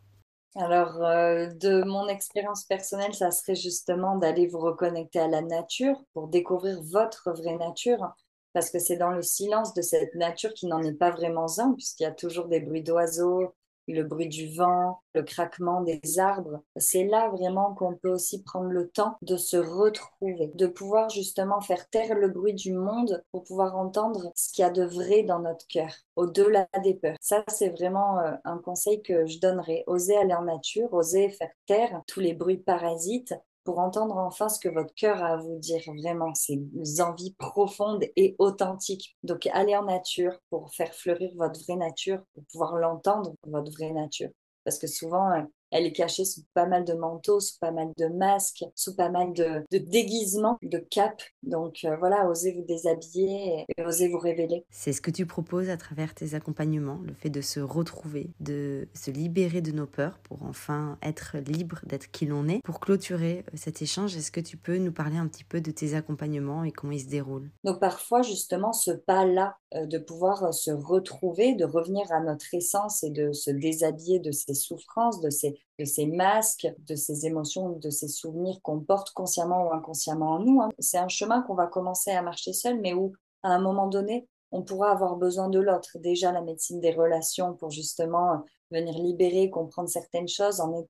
Alors, 0.57 1.05
euh, 1.05 1.49
de 1.49 1.83
mon 1.85 2.09
expérience 2.09 2.65
personnelle, 2.65 3.13
ça 3.13 3.31
serait 3.31 3.55
justement 3.55 4.17
d'aller 4.17 4.47
vous 4.47 4.59
reconnecter 4.59 5.19
à 5.19 5.29
la 5.29 5.43
nature 5.43 6.03
pour 6.15 6.29
découvrir 6.29 6.81
votre 6.81 7.31
vraie 7.33 7.59
nature, 7.59 8.15
parce 8.55 8.71
que 8.71 8.79
c'est 8.79 8.97
dans 8.97 9.11
le 9.11 9.21
silence 9.21 9.75
de 9.75 9.83
cette 9.83 10.15
nature 10.15 10.55
qui 10.55 10.67
n'en 10.67 10.83
est 10.83 10.95
pas 10.95 11.11
vraiment 11.11 11.45
un, 11.59 11.75
puisqu'il 11.75 12.05
y 12.05 12.07
a 12.07 12.13
toujours 12.13 12.49
des 12.49 12.61
bruits 12.61 12.83
d'oiseaux, 12.83 13.55
le 13.93 14.05
bruit 14.05 14.29
du 14.29 14.55
vent, 14.55 15.01
le 15.15 15.23
craquement 15.23 15.83
des 15.83 16.01
arbres. 16.19 16.63
C'est 16.77 17.05
là 17.05 17.29
vraiment 17.29 17.75
qu'on 17.75 17.95
peut 17.95 18.11
aussi 18.11 18.43
prendre 18.43 18.71
le 18.71 18.89
temps 18.89 19.17
de 19.23 19.37
se 19.37 19.57
retrouver, 19.57 20.51
de 20.55 20.67
pouvoir 20.67 21.09
justement 21.11 21.61
faire 21.61 21.89
taire 21.89 22.15
le 22.15 22.29
bruit 22.29 22.55
du 22.55 22.73
monde 22.73 23.23
pour 23.33 23.45
pouvoir 23.45 23.77
entendre 23.77 24.33
ce 24.35 24.53
qu'il 24.53 24.63
y 24.63 24.67
a 24.67 24.71
de 24.71 24.85
vrai 24.85 25.23
dans 25.23 25.41
notre 25.41 25.67
cœur, 25.67 25.93
au-delà 26.17 26.69
des 26.83 26.95
peurs. 26.95 27.17
Ça, 27.21 27.45
c'est 27.49 27.71
vraiment 27.71 28.19
euh, 28.21 28.33
un 28.45 28.59
conseil 28.59 29.03
que 29.03 29.27
je 29.27 29.41
donnerais. 29.41 29.85
Oser 29.87 30.17
aller 30.17 30.35
en 30.35 30.43
nature, 30.43 30.93
oser 30.93 31.31
faire 31.31 31.51
taire 31.67 32.03
tous 32.07 32.21
les 32.21 32.35
bruits 32.35 32.59
parasites 32.59 33.35
pour 33.69 33.81
entendre 33.81 34.17
enfin 34.17 34.49
ce 34.49 34.59
que 34.59 34.71
votre 34.71 34.95
cœur 34.95 35.23
a 35.23 35.35
à 35.35 35.37
vous 35.37 35.59
dire 35.59 35.83
vraiment, 35.95 36.33
ces 36.33 36.59
envies 37.03 37.35
profondes 37.35 38.03
et 38.17 38.35
authentiques. 38.39 39.19
Donc, 39.25 39.47
allez 39.53 39.77
en 39.77 39.85
nature 39.85 40.41
pour 40.49 40.73
faire 40.73 40.95
fleurir 40.95 41.31
votre 41.37 41.63
vraie 41.65 41.77
nature, 41.77 42.23
pour 42.33 42.45
pouvoir 42.51 42.77
l'entendre, 42.77 43.35
votre 43.47 43.71
vraie 43.71 43.93
nature. 43.93 44.31
Parce 44.65 44.79
que 44.79 44.87
souvent, 44.87 45.33
euh, 45.33 45.43
elle 45.71 45.87
est 45.87 45.93
cachée 45.93 46.25
sous 46.25 46.43
pas 46.55 46.67
mal 46.67 46.85
de 46.85 46.95
manteaux, 46.95 47.41
sous 47.41 47.59
pas 47.59 47.71
mal 47.71 47.89
de 47.97 48.07
masques, 48.07 48.65
sous 48.75 48.95
pas 48.95 49.11
mal 49.11 49.33
de, 49.33 49.65
déguisements, 49.71 50.59
de 50.63 50.79
capes. 50.79 51.23
Donc 51.43 51.81
euh, 51.85 51.97
voilà, 51.97 52.29
osez 52.29 52.53
vous 52.53 52.65
déshabiller 52.65 53.67
et, 53.77 53.83
osez 53.83 54.09
vous 54.09 54.19
révéler. 54.19 54.65
C'est 54.71 54.93
ce 54.93 55.01
que 55.01 55.11
tu 55.11 55.27
proposes 55.27 55.69
à 55.69 55.77
travers 55.77 56.15
tes 56.15 56.35
accompagnements, 56.35 57.01
le 57.05 57.15
fait 57.15 57.31
de 57.31 57.41
se 57.41 57.61
retrouver, 57.61 58.31
de 58.41 58.89
se 58.95 59.11
libérer 59.11 59.61
de 59.61 59.73
nos 59.73 59.87
peurs 59.87 60.19
pour 60.19 60.43
enfin 60.43 60.99
être 61.03 61.37
libre 61.39 61.81
d'être 61.85 62.11
qui 62.11 62.27
l'on 62.27 62.49
est. 62.49 62.63
Pour 62.63 62.81
clôturer 62.81 63.45
euh, 63.49 63.57
cet 63.57 63.83
échange, 63.83 64.17
est-ce 64.17 64.31
que 64.31 64.41
tu 64.41 64.57
peux 64.57 64.79
nous 64.79 64.93
parler 64.93 65.17
un 65.17 65.29
petit 65.29 65.45
peu 65.45 65.61
de 65.61 65.71
tes 65.71 65.95
accompagnements 65.95 66.65
et 66.65 66.73
comment 66.73 66.93
ils 66.93 67.01
se 67.01 67.09
déroulent? 67.09 67.51
Donc 67.65 67.81
parfois 67.81 68.23
justement 68.23 68.73
ce 68.73 68.91
pas-là 68.91 69.57
euh, 69.75 69.87
de 69.87 69.99
pouvoir 69.99 70.53
se 70.55 70.71
retrouver, 70.71 71.55
de 71.55 71.65
revenir 71.65 72.11
à 72.11 72.21
notre 72.21 72.55
essence 72.55 73.03
et 73.03 73.11
de 73.11 73.33
se 73.33 73.51
déshabiller 73.51 74.19
de 74.19 74.33
ces 74.33 74.55
souffrances, 74.55 75.21
de 75.21 75.31
ces 75.31 75.58
de 75.79 75.85
ces 75.85 76.07
masques, 76.07 76.69
de 76.87 76.95
ces 76.97 77.27
émotions, 77.27 77.71
de 77.71 77.91
ces 77.91 78.09
souvenirs 78.09 78.61
qu'on 78.63 78.81
porte 78.81 79.11
consciemment 79.11 79.69
ou 79.69 79.73
inconsciemment 79.73 80.33
en 80.33 80.39
nous. 80.41 80.61
Hein. 80.61 80.71
C'est 80.79 80.99
un 80.99 81.09
chemin 81.09 81.43
qu'on 81.43 81.55
va 81.55 81.67
commencer 81.67 82.11
à 82.11 82.23
marcher 82.23 82.53
seul, 82.53 82.81
mais 82.81 82.95
où, 82.95 83.13
à 83.43 83.51
un 83.51 83.61
moment 83.61 83.87
donné, 83.87 84.29
on 84.51 84.63
pourra 84.63 84.91
avoir 84.91 85.17
besoin 85.17 85.49
de 85.49 85.61
l'autre. 85.61 85.99
Déjà, 85.99 86.33
la 86.33 86.41
médecine 86.41 86.81
des 86.81 86.93
relations 86.93 87.55
pour 87.55 87.71
justement 87.71 88.45
venir 88.71 88.95
libérer, 88.95 89.51
comprendre 89.51 89.89
certaines 89.89 90.29
choses 90.29 90.61
en, 90.61 90.87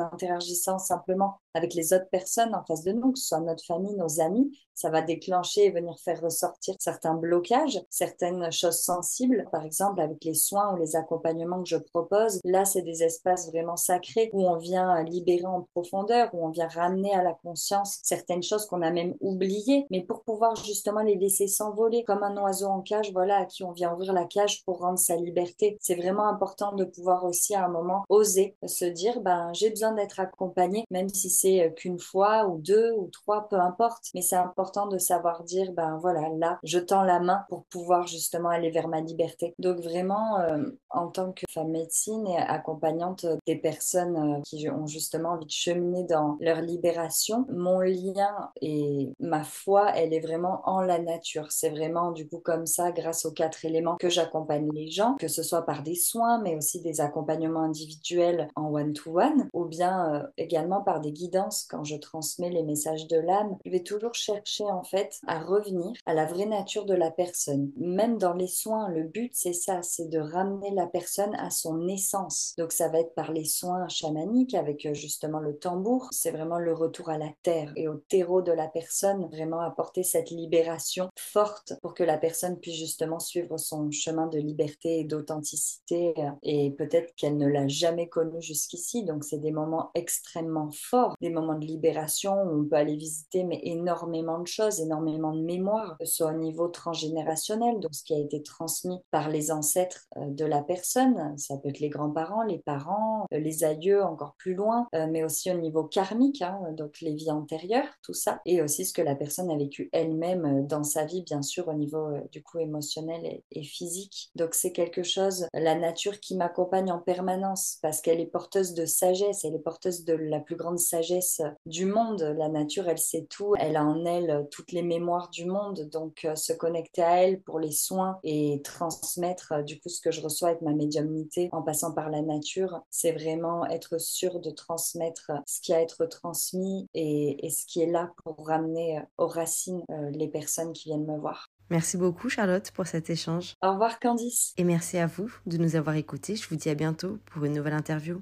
interagissant 0.00 0.78
simplement 0.78 1.38
avec 1.54 1.74
les 1.74 1.92
autres 1.92 2.08
personnes 2.10 2.54
en 2.54 2.64
face 2.64 2.82
de 2.82 2.92
nous, 2.92 3.12
que 3.12 3.18
ce 3.18 3.28
soit 3.28 3.40
notre 3.40 3.64
famille, 3.64 3.94
nos 3.94 4.20
amis, 4.20 4.50
ça 4.74 4.90
va 4.90 5.02
déclencher 5.02 5.66
et 5.66 5.70
venir 5.70 5.98
faire 5.98 6.20
ressortir 6.20 6.74
certains 6.78 7.14
blocages, 7.14 7.80
certaines 7.90 8.50
choses 8.50 8.80
sensibles, 8.80 9.46
par 9.52 9.64
exemple 9.64 10.00
avec 10.00 10.24
les 10.24 10.34
soins 10.34 10.72
ou 10.72 10.76
les 10.76 10.96
accompagnements 10.96 11.62
que 11.62 11.68
je 11.68 11.76
propose. 11.76 12.40
Là, 12.44 12.64
c'est 12.64 12.82
des 12.82 13.02
espaces 13.02 13.48
vraiment 13.50 13.76
sacrés 13.76 14.30
où 14.32 14.46
on 14.46 14.56
vient 14.56 15.02
libérer 15.02 15.46
en 15.46 15.68
profondeur, 15.74 16.30
où 16.32 16.46
on 16.46 16.50
vient 16.50 16.68
ramener 16.68 17.14
à 17.14 17.22
la 17.22 17.34
conscience 17.34 17.98
certaines 18.02 18.42
choses 18.42 18.66
qu'on 18.66 18.82
a 18.82 18.90
même 18.90 19.14
oubliées, 19.20 19.86
mais 19.90 20.02
pour 20.02 20.22
pouvoir 20.22 20.56
justement 20.56 21.02
les 21.02 21.16
laisser 21.16 21.46
s'envoler 21.46 22.04
comme 22.04 22.22
un 22.22 22.36
oiseau 22.42 22.66
en 22.66 22.80
cage, 22.80 23.12
voilà, 23.12 23.38
à 23.38 23.44
qui 23.44 23.64
on 23.64 23.72
vient 23.72 23.94
ouvrir 23.94 24.12
la 24.12 24.24
cage 24.24 24.64
pour 24.64 24.78
rendre 24.78 24.98
sa 24.98 25.16
liberté. 25.16 25.76
C'est 25.80 25.94
vraiment 25.94 26.26
important 26.26 26.72
de 26.72 26.84
pouvoir 26.84 27.21
aussi 27.24 27.54
à 27.54 27.64
un 27.64 27.68
moment 27.68 28.04
oser 28.08 28.56
se 28.66 28.84
dire, 28.84 29.20
ben, 29.20 29.50
j'ai 29.52 29.70
besoin 29.70 29.92
d'être 29.92 30.20
accompagné, 30.20 30.84
même 30.90 31.08
si 31.08 31.30
c'est 31.30 31.72
qu'une 31.76 31.98
fois 31.98 32.46
ou 32.46 32.58
deux 32.58 32.92
ou 32.92 33.08
trois, 33.12 33.48
peu 33.48 33.56
importe, 33.56 34.10
mais 34.14 34.22
c'est 34.22 34.36
important 34.36 34.86
de 34.86 34.98
savoir 34.98 35.44
dire, 35.44 35.72
ben 35.72 35.98
voilà, 36.00 36.28
là, 36.36 36.58
je 36.62 36.78
tends 36.78 37.02
la 37.02 37.20
main 37.20 37.44
pour 37.48 37.64
pouvoir 37.64 38.06
justement 38.06 38.48
aller 38.48 38.70
vers 38.70 38.88
ma 38.88 39.00
liberté. 39.00 39.54
Donc 39.58 39.78
vraiment, 39.80 40.38
euh, 40.40 40.64
en 40.90 41.08
tant 41.08 41.32
que 41.32 41.44
femme 41.50 41.70
médecine 41.70 42.26
et 42.26 42.36
accompagnante 42.36 43.26
des 43.46 43.56
personnes 43.56 44.16
euh, 44.16 44.40
qui 44.44 44.68
ont 44.70 44.86
justement 44.86 45.30
envie 45.30 45.46
de 45.46 45.50
cheminer 45.50 46.04
dans 46.04 46.36
leur 46.40 46.60
libération, 46.60 47.46
mon 47.50 47.80
lien 47.80 48.50
et 48.60 49.10
ma 49.20 49.44
foi, 49.44 49.92
elle 49.96 50.12
est 50.12 50.20
vraiment 50.20 50.62
en 50.64 50.80
la 50.80 50.98
nature. 50.98 51.50
C'est 51.50 51.70
vraiment 51.70 52.12
du 52.12 52.28
coup 52.28 52.40
comme 52.40 52.66
ça, 52.66 52.92
grâce 52.92 53.24
aux 53.24 53.32
quatre 53.32 53.64
éléments 53.64 53.96
que 53.96 54.08
j'accompagne 54.08 54.70
les 54.72 54.90
gens, 54.90 55.14
que 55.16 55.28
ce 55.28 55.42
soit 55.42 55.62
par 55.62 55.82
des 55.82 55.94
soins, 55.94 56.40
mais 56.40 56.56
aussi 56.56 56.80
des 56.80 57.00
accompagnements 57.00 57.11
individuels 57.14 58.48
en 58.56 58.72
one-to-one, 58.72 59.48
ou 59.52 59.64
bien 59.64 60.14
euh, 60.14 60.26
également 60.36 60.82
par 60.82 61.00
des 61.00 61.12
guidances 61.12 61.66
quand 61.68 61.84
je 61.84 61.96
transmets 61.96 62.50
les 62.50 62.62
messages 62.62 63.06
de 63.06 63.18
l'âme. 63.18 63.56
Je 63.64 63.70
vais 63.70 63.82
toujours 63.82 64.14
chercher 64.14 64.64
en 64.64 64.82
fait 64.82 65.20
à 65.26 65.40
revenir 65.40 65.92
à 66.06 66.14
la 66.14 66.26
vraie 66.26 66.46
nature 66.46 66.84
de 66.84 66.94
la 66.94 67.10
personne. 67.10 67.70
Même 67.76 68.18
dans 68.18 68.34
les 68.34 68.46
soins, 68.46 68.88
le 68.88 69.04
but 69.04 69.32
c'est 69.34 69.52
ça, 69.52 69.82
c'est 69.82 70.08
de 70.08 70.18
ramener 70.18 70.70
la 70.72 70.86
personne 70.86 71.34
à 71.36 71.50
son 71.50 71.86
essence. 71.88 72.54
Donc 72.58 72.72
ça 72.72 72.88
va 72.88 73.00
être 73.00 73.14
par 73.14 73.32
les 73.32 73.44
soins 73.44 73.88
chamaniques 73.88 74.54
avec 74.54 74.86
euh, 74.86 74.94
justement 74.94 75.40
le 75.40 75.56
tambour. 75.56 76.08
C'est 76.12 76.30
vraiment 76.30 76.58
le 76.58 76.72
retour 76.72 77.10
à 77.10 77.18
la 77.18 77.30
terre 77.42 77.72
et 77.76 77.88
au 77.88 77.94
terreau 77.94 78.42
de 78.42 78.52
la 78.52 78.68
personne, 78.68 79.26
vraiment 79.26 79.60
apporter 79.60 80.02
cette 80.02 80.30
libération 80.30 81.08
forte 81.16 81.74
pour 81.82 81.94
que 81.94 82.02
la 82.02 82.18
personne 82.18 82.58
puisse 82.58 82.76
justement 82.76 83.18
suivre 83.18 83.56
son 83.58 83.90
chemin 83.90 84.26
de 84.26 84.38
liberté 84.38 85.00
et 85.00 85.04
d'authenticité 85.04 86.14
euh, 86.18 86.30
et 86.42 86.70
peut-être 86.70 87.01
qu'elle 87.16 87.36
ne 87.36 87.46
l'a 87.46 87.68
jamais 87.68 88.08
connu 88.08 88.40
jusqu'ici. 88.40 89.04
Donc 89.04 89.24
c'est 89.24 89.38
des 89.38 89.52
moments 89.52 89.90
extrêmement 89.94 90.70
forts, 90.72 91.14
des 91.20 91.30
moments 91.30 91.58
de 91.58 91.66
libération 91.66 92.34
où 92.42 92.60
on 92.60 92.64
peut 92.64 92.76
aller 92.76 92.96
visiter 92.96 93.44
mais 93.44 93.60
énormément 93.62 94.38
de 94.38 94.46
choses, 94.46 94.80
énormément 94.80 95.32
de 95.32 95.42
mémoires, 95.42 95.96
que 95.98 96.06
ce 96.06 96.16
soit 96.16 96.32
au 96.32 96.38
niveau 96.38 96.68
transgénérationnel, 96.68 97.80
donc 97.80 97.94
ce 97.94 98.04
qui 98.04 98.14
a 98.14 98.18
été 98.18 98.42
transmis 98.42 98.98
par 99.10 99.28
les 99.28 99.50
ancêtres 99.50 100.06
euh, 100.16 100.26
de 100.26 100.44
la 100.44 100.62
personne. 100.62 101.36
Ça 101.38 101.56
peut 101.56 101.68
être 101.68 101.80
les 101.80 101.88
grands-parents, 101.88 102.42
les 102.42 102.58
parents, 102.58 103.26
euh, 103.32 103.38
les 103.38 103.64
aïeux 103.64 104.02
encore 104.02 104.34
plus 104.38 104.54
loin, 104.54 104.86
euh, 104.94 105.06
mais 105.10 105.24
aussi 105.24 105.50
au 105.50 105.58
niveau 105.58 105.84
karmique, 105.84 106.42
hein, 106.42 106.60
donc 106.72 107.00
les 107.00 107.14
vies 107.14 107.30
antérieures, 107.30 107.88
tout 108.02 108.14
ça, 108.14 108.40
et 108.46 108.62
aussi 108.62 108.84
ce 108.84 108.92
que 108.92 109.02
la 109.02 109.14
personne 109.14 109.50
a 109.50 109.56
vécu 109.56 109.88
elle-même 109.92 110.66
dans 110.66 110.84
sa 110.84 111.04
vie, 111.04 111.22
bien 111.22 111.42
sûr, 111.42 111.68
au 111.68 111.74
niveau 111.74 112.10
du 112.30 112.42
coup 112.42 112.58
émotionnel 112.58 113.42
et, 113.50 113.62
physique. 113.62 114.30
Donc 114.34 114.54
c'est 114.54 114.72
quelque 114.72 115.02
chose, 115.02 115.46
la 115.54 115.76
nature 115.76 116.20
qui 116.20 116.36
m'accompagne 116.36 116.91
en 116.92 116.98
permanence 116.98 117.78
parce 117.82 118.00
qu'elle 118.00 118.20
est 118.20 118.26
porteuse 118.26 118.74
de 118.74 118.86
sagesse, 118.86 119.44
elle 119.44 119.54
est 119.54 119.58
porteuse 119.58 120.04
de 120.04 120.14
la 120.14 120.40
plus 120.40 120.56
grande 120.56 120.78
sagesse 120.78 121.42
du 121.66 121.86
monde. 121.86 122.22
La 122.38 122.48
nature, 122.48 122.88
elle 122.88 122.98
sait 122.98 123.26
tout, 123.28 123.54
elle 123.58 123.76
a 123.76 123.84
en 123.84 124.04
elle 124.04 124.46
toutes 124.50 124.72
les 124.72 124.82
mémoires 124.82 125.30
du 125.30 125.46
monde, 125.46 125.88
donc 125.90 126.26
se 126.34 126.52
connecter 126.52 127.02
à 127.02 127.22
elle 127.22 127.40
pour 127.40 127.58
les 127.58 127.72
soins 127.72 128.18
et 128.22 128.60
transmettre 128.62 129.62
du 129.64 129.80
coup 129.80 129.88
ce 129.88 130.00
que 130.00 130.10
je 130.10 130.20
reçois 130.20 130.48
avec 130.48 130.62
ma 130.62 130.72
médiumnité 130.72 131.48
en 131.52 131.62
passant 131.62 131.92
par 131.92 132.10
la 132.10 132.22
nature, 132.22 132.80
c'est 132.90 133.12
vraiment 133.12 133.66
être 133.66 133.98
sûr 133.98 134.40
de 134.40 134.50
transmettre 134.50 135.32
ce 135.46 135.60
qui 135.60 135.72
a 135.72 135.76
à 135.76 135.80
être 135.80 136.06
transmis 136.06 136.88
et, 136.94 137.48
ce 137.50 137.66
qui 137.66 137.82
est 137.82 137.90
là 137.90 138.10
pour 138.24 138.46
ramener 138.46 139.02
aux 139.18 139.26
racines 139.26 139.82
euh, 139.90 140.10
les 140.10 140.28
personnes 140.28 140.72
qui 140.72 140.88
viennent 140.88 141.06
me 141.06 141.18
voir. 141.18 141.51
Merci 141.70 141.96
beaucoup 141.96 142.28
Charlotte 142.28 142.70
pour 142.72 142.86
cet 142.86 143.10
échange. 143.10 143.54
Au 143.62 143.72
revoir 143.72 143.98
Candice. 143.98 144.52
Et 144.56 144.64
merci 144.64 144.98
à 144.98 145.06
vous 145.06 145.30
de 145.46 145.56
nous 145.56 145.76
avoir 145.76 145.96
écoutés. 145.96 146.36
Je 146.36 146.48
vous 146.48 146.56
dis 146.56 146.68
à 146.68 146.74
bientôt 146.74 147.18
pour 147.26 147.44
une 147.44 147.54
nouvelle 147.54 147.74
interview. 147.74 148.20